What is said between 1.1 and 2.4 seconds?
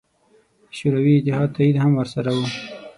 اتحاد تایید هم ورسره و.